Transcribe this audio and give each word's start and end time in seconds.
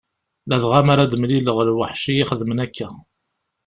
Ladɣa 0.49 0.81
mi 0.85 0.91
ara 0.93 1.11
d-mlileɣ 1.11 1.57
lweḥc 1.67 2.03
iyi-xedmen 2.11 2.63
akka. 2.65 2.87